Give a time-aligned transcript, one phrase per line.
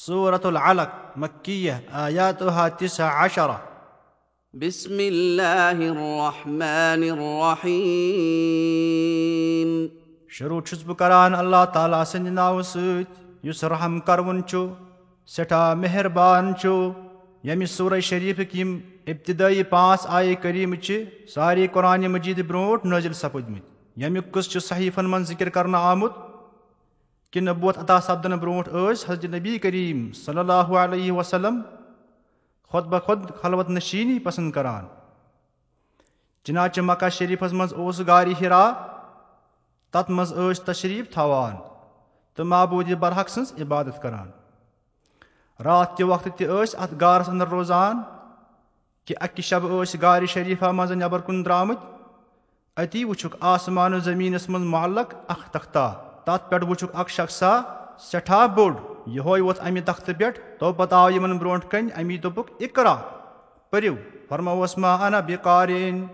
[0.00, 3.56] صوٗرت العلق مکیہ آیاتُہا تِسا عشرہ
[4.54, 7.72] بسم الله الرحمن الرحيم
[10.36, 14.58] شروٗع چھُس بہٕ کران اللہ تعالیٰ سٕنٛدِ ناوٕ سۭتۍ یُس رحم کروُن چھُ
[15.28, 16.70] سٮ۪ٹھاہ مہربان چھُ
[17.44, 18.70] ییٚمہِ صوٗرے شریٖفٕکۍ یِم
[19.06, 20.92] اِبتِدٲیی پانٛژھ آیہِ کریٖمہٕ چھِ
[21.34, 23.66] سارے قۄرانہِ مجیٖد برونٛٹھ نٲزِل سپٕدمٕتۍ
[24.00, 26.27] ییٚمیُک قٕصہٕ چھُ صحیٖفن منٛز ذِکِر کرنہٕ آمُت
[27.32, 31.60] کہِ نبوت عطا سپدنہٕ برونٛٹھ ٲسۍ حضرت نبی کریٖم صلی اللہُ علیہ وسلم
[32.72, 32.98] خۄد بہ
[33.42, 34.86] خلوت نشیٖنی پسنٛد کران
[36.44, 38.62] چِناچہِ مکہ شریٖفس منٛز اوس گارِ ہِرا
[39.90, 41.56] تتھ منٛز ٲسۍ تشریٖف تھاوان
[42.36, 44.30] تہٕ محبوٗدِ برحق سٕنٛز عبادت کران
[45.64, 48.02] راتھ کہِ وقتہٕ تہِ ٲسۍ اتھ غارس انٛدر روزان
[49.04, 54.66] کہِ اکہِ شبہٕ ٲسۍ گارِ شریٖفا منٛز نٮ۪بر کُن درٛامٕتۍ أتی وٕچھُکھ آسمان زٔمیٖنس منٛز
[54.66, 55.90] معلق اکھ تختا
[56.28, 57.60] تتھ پٮ۪ٹھ وٕچھُکھ اکھ شخصا
[57.98, 58.74] سٮ۪ٹھاہ بوٚڑ۔
[59.06, 62.94] یِہوے ووٚتھ امہِ تختہٕ پٮ۪ٹھ تو پتہٕ آو یِمن برونٛٹھ کنہِ امی دوٚپُکھ اِقرا
[63.70, 63.94] پٔرِو۔
[64.28, 66.06] فرمووس ما انا بِقارین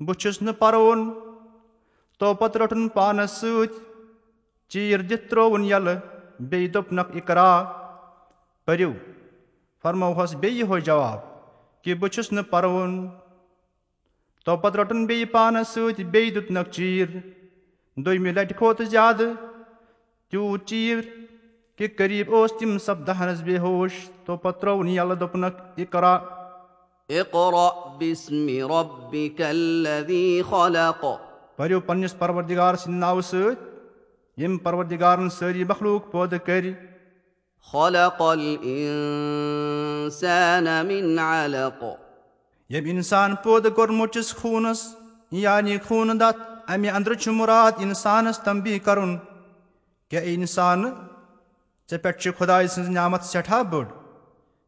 [0.00, 1.10] بہٕ چھُس نہٕ پروُن۔
[2.18, 3.78] تو پتہٕ روٚٹُن پانس سۭتۍ۔
[4.68, 5.96] چیٖر دِتھ ترووُن یَلہٕ۔
[6.40, 7.62] بیٚیہِ دوٚپنکھ اِقرا
[8.64, 8.92] پٔرِو۔
[9.82, 11.18] فرموہس بیٚیہِ یِہوے جواب
[11.84, 13.08] کہِ بہٕ چھُس نہٕ پروُن۔
[14.44, 17.39] تو پتہٕ روٚٹُن بیٚیہِ پانس سۭتۍ بیٚیہِ دیُتنکھ چیٖر
[17.96, 19.32] دوٚیمہِ لٹہِ کھوٚت زیادٕ
[20.30, 21.00] تیوٗت چیٖر
[21.78, 23.92] کہِ قریٖب اوس تِم سپدہنس بے ہوش
[24.24, 26.18] تو پتہٕ ترٛووُن یَلہٕ دوٚپنکھ اِقرا
[31.56, 33.54] پٔرِو پننِس پروردِگار سٕنٛدِ ناوٕ سۭتۍ
[34.38, 36.72] ییٚمۍ پروردِگارن سٲری مخلوٗق پٲدٕ کٔرۍ
[37.74, 38.22] علق
[42.70, 44.86] ییٚمۍ انسان پٲدٕ کوٚرمُت چھُس خوٗنس
[45.32, 49.16] یعنی خوٗنہٕ دتھ امہِ انٛدرٕ چھُ مُراد انسانس تمبی کرُن
[50.10, 50.90] کیٛاہ انسانہٕ
[51.90, 53.84] ژےٚ پٮ۪ٹھ چھِ خۄداے سٕنٛز نعمت سٮ۪ٹھاہ بٔڑ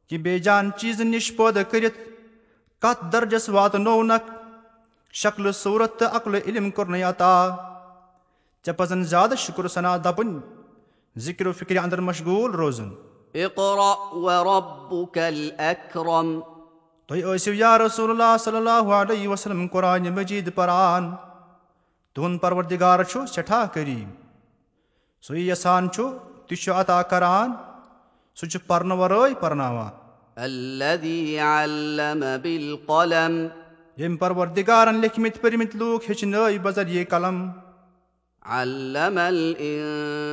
[0.09, 1.99] کہِ بے جان چیٖزن نِش پٲدٕ کٔرِتھ
[2.83, 4.31] کتھ درجس واتنوونکھ
[5.23, 7.35] شکلہٕ صوٗرت تہٕ عقلہٕ علم کوٚرنٕے عطا
[8.67, 10.39] ژےٚ پزن زیادٕ شُکر سنا دپُن
[11.17, 12.91] ذِکرِ فِکرِ انٛدر مشغوٗل روزُن
[13.35, 16.41] اقرأ وربك الأكرم
[17.09, 17.77] تُہۍ ٲسِو یا
[22.15, 24.11] تُہُنٛد پروردِگار چھُ سٮ۪ٹھاہ قریٖب
[25.27, 26.05] سُے یژھان چھُ
[26.47, 27.49] تہِ چھُ عطا کران
[28.39, 29.93] سُہ چھُ پرنہٕ ورٲے پرناوان
[33.97, 37.37] ییٚمۍ پروردِگارن لیکھمٕتۍ پٔرمٕتۍ لوٗکھ ہیٚچھنٲے بذریعے قلم
[38.59, 40.25] علم الإنسان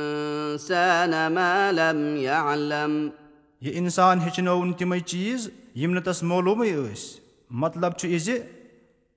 [1.34, 2.92] ما لم يعلم
[3.60, 5.40] یہِ انسان ہیٚچھنٲوُن تِمے چیٖز
[5.74, 7.06] یِم نہٕ تس معلوٗمٕے ٲسۍ
[7.64, 8.28] مطلب چھُ یہِ زِ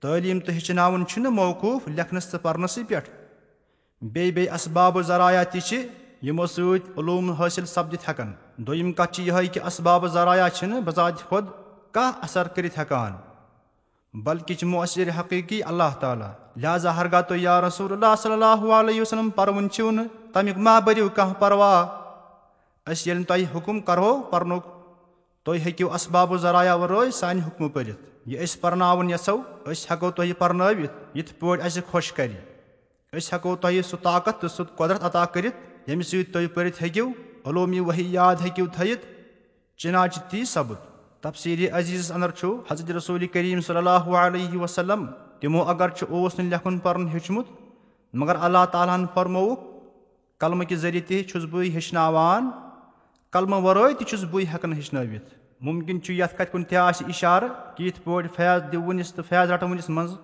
[0.04, 3.10] تعلیٖم تہٕ ہیٚچھناوُن چھُنہٕ موقوٗف لیکھنس تہٕ پرنسٕے پٮ۪ٹھ
[4.02, 5.78] بیٚیہِ بیٚیہِ اسبابہٕ ذرایع تہِ چھِ
[6.28, 8.32] یِمو سۭتۍ علوٗم حٲصِل سپدِتھ ہٮ۪کان
[8.66, 11.46] دوٚیِم کتھ چھِ یِہے کہِ اسبابہٕ ذرایع چھِنہٕ بذاتہِ خۄد
[11.92, 13.14] کانٛہہ اثر کٔرِتھ ہٮ۪کان
[14.14, 19.92] بلکہِ چھِ مۄثر حقیٖقی اللہ تعالیٰ لہٰذا رسول اللہ صلی اللہُ علیہ وسلم پروُن چھِو
[19.92, 21.86] نہٕ تمیُک ما بٔرِو کانٛہہ پرواہ
[22.88, 24.64] أسۍ ییٚلہِ تۄہہِ حُکُم کرہو پرنُک
[25.46, 30.34] تُہۍ ہیٚکِو اسبابہٕ ذرایع ورٲے سانہِ حُکمہٕ پٔرِتھ یہِ أسۍ پرناوُن یژھو أسۍ ہٮ۪کو تۄہہِ
[30.38, 32.32] پرنٲوِتھ یِتھ پٲٹھۍ اَسہِ خۄش کرِ
[33.14, 35.56] أسۍ ہٮ۪کو تۄہہِ سُہ طاقت تہٕ سُہ قۄدرت عطا کٔرِتھ
[35.88, 37.10] ییٚمہِ سۭتۍ تُہۍ پٔرِتھ ہیٚکِو
[37.46, 39.06] علوٗمی ؤحی یاد ہیٚکِو تھٲیِتھ
[39.80, 40.80] چِناچہِ تی سپُد
[41.22, 45.06] تفصیٖلی عزیٖزس انٛدر چھُ حضرت رسوٗل کریٖم صلی اللہُ علیہ وسلم
[45.40, 47.48] تِمو اگر چھُ اوس نہٕ لیکھُن پرُن ہیوٚچھمُت
[48.14, 49.62] مگر اللہ تعالیٰ ہن فرمووُکھ
[50.40, 52.50] قلمہٕ کہِ ذٔریعہٕ تہِ چھُس بٕے ہیٚچھناوان
[53.34, 57.76] قلمہٕ ورٲے تہِ چھُس بٕے ہٮ۪کان ہیٚچھنٲوِتھ مُمکِن چھُ یتھ کتھِ کُن تہِ آسہِ اِشارٕ
[57.76, 60.16] کہِ یِتھ پٲٹھۍ فیض دِوٕنِس تہٕ فیض رٹوٕنِس منٛز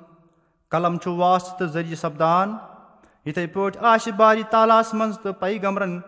[0.69, 2.55] قلم چھُ واسطہٕ تہٕ ذٔریعہٕ سپدان
[3.25, 5.99] یِتھٕے پٲٹھۍ آسہِ باری تعالیٰ ہس منٛز تہٕ پیغمرن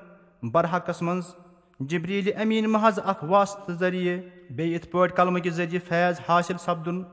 [0.52, 1.34] برحقس منٛز
[1.80, 4.22] جبریٖلہِ امیٖن محض اکھ واسطہٕ ذٔریعہٕ
[4.56, 7.03] بیٚیہِ یِتھ پٲٹھۍ قلمہٕ کہِ ذٔریعہٕ فیض حٲصِل سپدُن۔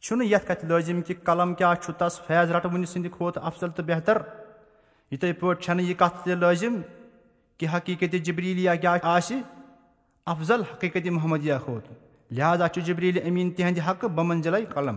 [0.00, 3.84] چھُنہٕ یتھ کتھِ لٲزِم کہِ قلم کیاہ چھُ تس فیض رٹوٕنہِ سٕنٛدِ کھۄتہٕ افضل تہٕ
[3.84, 4.18] بہتر۔
[5.10, 6.80] یِتھٕے پٲٹھۍ چھنہٕ یہِ کتھ تہِ لٲزِم
[7.58, 9.36] کہِ حقیٖقت جبریٖلیا کیاہ آسہِ
[10.26, 11.94] افضل حقیٖقت محمدِیا کھۄتہٕ
[12.30, 14.96] لہٰذا چھُ جبریٖلہِ امیٖن تِہنٛدِ حقہٕ بمنزلے قلم.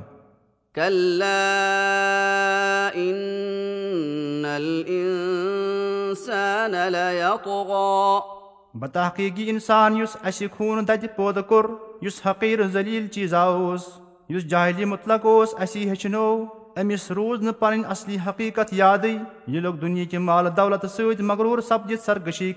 [8.74, 11.66] بتحقیٖقی انسان یُس اسہِ خوٗنہٕ دَتہِ پٲدٕ کوٚر
[12.02, 13.88] یُس حقیٖر ذٔلیٖل چیٖزا اوس
[14.30, 16.46] یُس جاہلی مُطلق اوس اسی ہیٚچھنو
[16.82, 19.18] أمِس روٗز نہٕ پنٕنۍ اصلی حقیٖقت یادٕے
[19.48, 22.54] یہِ لوٚگ دُنہِکہِ مالہٕ دولت سۭتۍ مغروٗر سپدِتھ سرگٔشی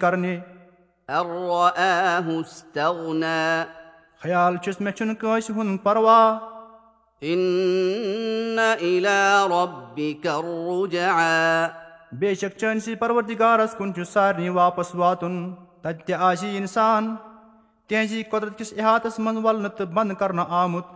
[1.08, 1.26] خیال
[4.62, 6.24] چھُس مےٚ چھُنہٕ کٲنٛسہِ ہُنٛد پرواہ
[12.18, 15.34] بے شک چٲنۍسٕے پروردِگارس کُن چھُ سارنٕے واپس واتُن
[15.82, 16.14] تتہِ تہِ
[16.56, 17.16] اِنسان.
[17.88, 20.86] تہنٛزِ قۄدرت کِس احاطس منٛز ولنہٕ تہٕ بنٛد کرنہٕ آمُت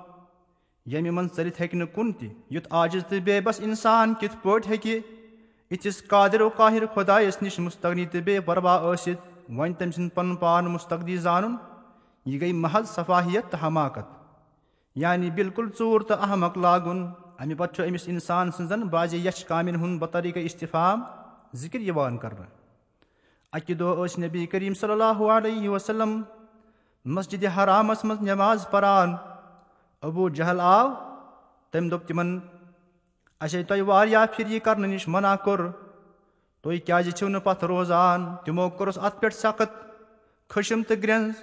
[0.87, 4.71] ییٚمہِ منٛز ژٔلِتھ ہیٚکہِ نہٕ کُن تہِ یُتھ آجِز تہٕ بے بس اِنسان کِتھ پٲٹھۍ
[4.71, 5.01] ہیٚکہِ
[5.71, 10.37] یِتھِس قادِر و قاہِر خۄدایس نِش مُستغنی تہٕ بے پروا ٲسِتھ وۄنۍ تٔمۍ سُنٛد پنُن
[10.37, 11.57] پان مُستقدی زانُن
[12.27, 14.07] یہِ گٔے محض صفاہِیت تہٕ حماقت
[15.03, 17.07] یعنی بالکُل ژوٗر تہٕ احمق لاگُن
[17.39, 21.03] اَمہِ پتہٕ چھُ أمِس اِنسان سٕنٛزن بعضے یچھ کامٮ۪ن ہُنٛد بطریٖقہٕ استفام
[21.63, 22.51] ذِکِر یِوان کرنہٕ
[23.53, 26.21] اکہِ دۄہ ٲسۍ نبی کریٖم صلی اللہُ علیہ وسلم
[27.05, 29.15] مسجِدِ حرامس منٛز نٮ۪ماز پران
[30.03, 30.89] ابوٗ جہل آو
[31.71, 32.39] تٔمۍ دوٚپ تِمن
[33.41, 35.61] اَسے تۄہہِ واریاہ پھِرِ یہِ کرنہٕ نِش منع کوٚر
[36.63, 39.71] تُہۍ کیازِ چھِو نہٕ پتھ روزان تِمو کوٚرُس اتھ پٮ۪ٹھ سخت
[40.51, 41.35] خٔشِم تہٕ گرٛینٛز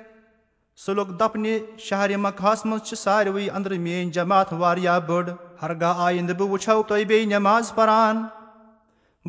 [0.78, 5.30] سُہ لوٚگ دپنہِ شہرِ مکہس منٛز چھِ ساروٕے أنٛدرٕ میٲنۍ جماعت واریاہ بٔڑ
[5.62, 8.24] ہرگاہ آینٛدٕ بہٕ وٕچھو تۄہہِ بیٚیہِ نٮ۪ماز پران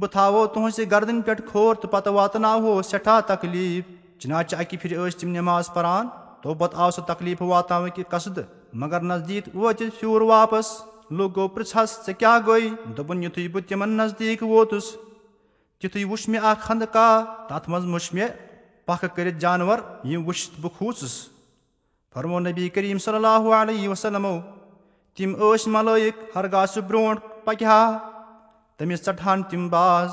[0.00, 3.84] بہٕ تھاوو تُہنٛزِ گردن پٮ۪ٹھ کھور تہٕ پتہٕ واتناوہو سٮ۪ٹھاہ تکلیٖف
[4.20, 6.08] چِناچہِ اکہِ پھِرِ ٲسۍ تِم نٮ۪ماز پران
[6.42, 8.42] توپت آو سُہ تکلیٖف واتناوٕنۍ قصدٕ
[8.72, 10.66] مگر نزدیٖک وٲتِتھ پھیوٗر واپس
[11.10, 14.96] لُکھ گوٚو پرٛژھس ژےٚ کیٛاہ گوٚے دوٚپُن یِتھُے بہٕ تِمن نزدیٖک ووتُس
[15.80, 18.28] تِتھُے وُچھ مےٚ اکھ خنٛدٕ کاہ تتھ منٛز مُچھ مےٚ
[18.86, 21.14] پکھٕ کٔرِتھ جانور یِم وٕچھِتھ بہٕ کھوٗژُس
[22.14, 24.38] فرمو نبی کریٖم صلی اللہُ علیہ وسلمو
[25.16, 27.82] تِم ٲسۍ ملٲیِک ہرگاہ سُہ برونٛٹھ پکہِ ہا
[28.76, 30.10] تٔمِس ژٹہٕ ہن تِم باز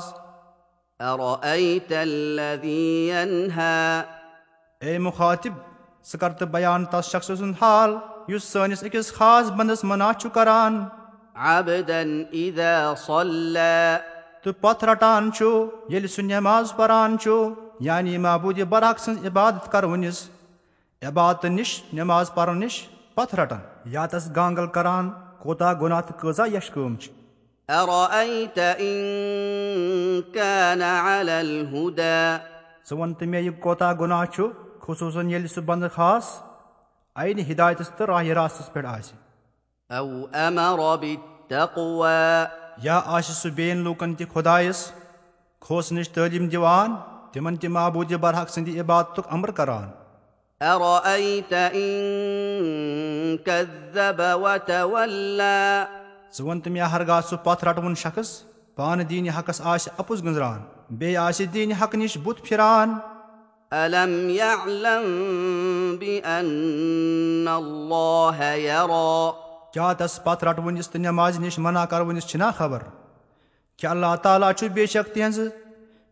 [4.80, 5.52] اے مُخاطِب
[6.10, 7.96] ژٕ کر تہٕ بیان تس شخصہٕ سُنٛد حال
[8.28, 10.84] یُس سٲنِس أکِس خاص بنٛدس منا چھُ کران
[14.48, 15.46] تہٕ پتھ رٹان چھُ
[15.88, 17.32] ییٚلہِ سُہ نٮ۪ماز پران چھُ
[17.86, 20.18] یعنی محبوٗدِ براق سٕنٛز عبادت کرونِس
[21.08, 22.74] عبادتہٕ نِش نٮ۪ماز پرنہٕ نِش
[23.14, 23.60] پتھ رٹان
[23.94, 25.10] یا تس گانگل کران
[25.42, 27.12] کوتاہ گۄناہ تہٕ کۭژاہ یش کٲم چھِ
[32.88, 34.48] ژٕ وَن تہٕ مےٚ یہِ کوتاہ گۄناہ چھُ
[34.82, 36.24] خصوٗصن ییٚلہِ سُہ بنٛدٕ خاص
[37.16, 39.16] اَینہِ ہِدایتس تہٕ راہِ راستس پٮ۪ٹھ آسہِ
[42.82, 44.90] یا آسہِ سُہ بیٚین لوٗکن تہِ خۄدایس
[45.60, 46.94] کھوژنٕچ تعلیٖم دِوان
[47.32, 49.88] تِمن تہِ محبوٗدِ برحق سٕنٛدِ عبادتُک عمر کران
[56.36, 58.28] ژٕ وَن تہٕ مےٚ ہرگاہ سُہ پتھ رٹوُن شخص
[58.76, 60.60] پانہٕ دیٖنہِ حقس آسہِ اَپُز گٔنٛزران
[60.98, 62.88] بیٚیہِ آسہِ دیٖنہِ حق نِش بُتھ پھِران
[69.72, 72.82] کیٛاہ تس پتھ رٹوُنِس تہٕ نٮ۪مازِ نِش منع کرونِس چھِنا خبر
[73.78, 75.48] کہِ اللہ تعالیٰ چھُ بے شک تِہنٛزٕ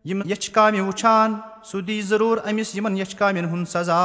[0.05, 1.33] یِم یچھِ کامہِ وٕچھان
[1.71, 4.03] سُہ دی ضروٗر أمِس یِمن یچھِ کامٮ۪ن ہُنٛد سزا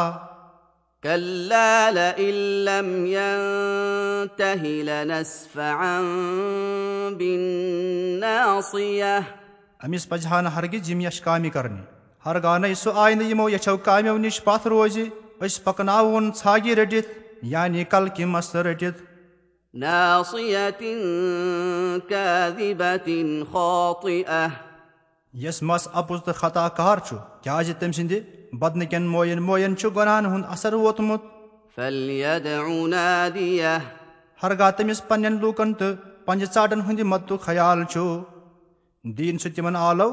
[9.84, 11.80] أمِس پزِ ہا نہٕ ہرگِز یِم یش کامہِ کرنہِ
[12.26, 15.08] ہرگاہ نَے سُہ آیہِ نہٕ یِمو یَچھو کامیو نِش پتھ روزِ
[15.40, 17.08] أسۍ پکناوہون ژھاگہِ رٔٹِتھ
[17.52, 19.11] یعنی کلکہِ مسلہٕ رٔٹِتھ
[25.34, 28.20] یس مس اَپُز تہٕ خطا کار چھُ کیازِ تٔمۍ سٕنٛدِ
[28.60, 31.22] بدنہٕ کٮ۪ن موین موین چھُ غۄنہن ہُنٛد اثر ووتمُت
[34.42, 35.96] ہرگاہ تٔمِس پنٕنٮ۪ن لوٗکن تہٕ
[36.26, 38.00] پنجہِ ژاٹن ہٕنٛدِ مدتُک خیال چھُ
[39.18, 40.10] دیٖن سُہ تِمن آلو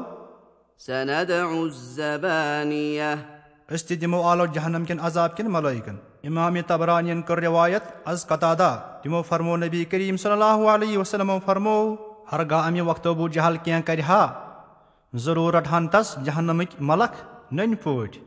[3.72, 5.96] أسۍ تہِ دِمو آلو جہنم کٮ۪ن عذاب کٮ۪ن ملٲیکن
[6.28, 8.70] اِمامِ تبرانین کٔر رِوایت از قطعہ
[9.02, 11.94] تِمو فرمو نبی کریٖم صلی اللہُ علیہ وسلمو فرمو
[12.32, 14.26] ہرگاہ امہِ وقتہٕ بہٕ جہل کینٛہہ کرِ ہا
[15.12, 17.12] ضروٗر رٹہن تس جہنمٕکۍ ملک
[17.52, 18.18] نٔنۍ پٲٹھۍ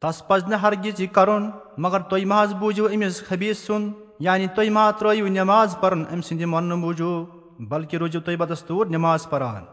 [0.00, 3.92] تس پزِ نہٕ ہرگِز یہِ کرُن مگر تُہۍ مہ حظ بوٗزِو أمِس خبیٖر سُنٛد
[4.26, 9.28] یعنی تُہۍ ما ترٲیِو نٮ۪ماز پرُن أمۍ سٕنٛدِ وننہٕ موٗجوٗب بلکہِ روٗزِو تُہۍ بدستوٗر نٮ۪ماز
[9.30, 9.64] پران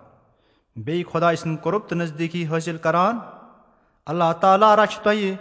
[0.85, 3.19] بیٚیہِ خۄداے سُنٛد قۄرُب تہٕ نزدیٖکی حٲصِل کران۔
[4.05, 5.35] اللہ تعالیٰ رچھِ تۄہہِ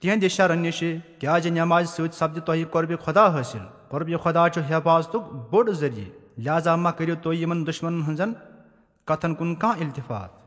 [0.00, 5.22] تِہنٛدِ شرن نِشہِ کیازِ نٮ۪مازِ سۭتۍ سپدِ تۄہہِ قۄربہِ خۄدا حٲصِل قۄربہِ خۄدا چھُ حفاظتُک
[5.50, 8.32] بوٚڑ ذٔریعہٕ لہٰذا مہ کٔرِو تُہۍ یِمن دُشمنن ہٕنٛزن
[9.04, 10.45] کتھن کُن کانٛہہ التِفات